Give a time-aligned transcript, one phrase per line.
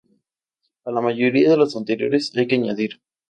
[0.85, 2.99] A la mayoría de los anteriores hay que añadir.